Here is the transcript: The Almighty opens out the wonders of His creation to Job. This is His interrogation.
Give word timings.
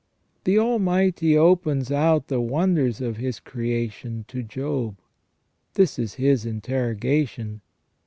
The 0.45 0.57
Almighty 0.57 1.37
opens 1.37 1.91
out 1.91 2.27
the 2.27 2.41
wonders 2.41 3.01
of 3.01 3.17
His 3.17 3.39
creation 3.39 4.25
to 4.29 4.41
Job. 4.41 4.97
This 5.75 5.99
is 5.99 6.15
His 6.15 6.43
interrogation. 6.43 7.61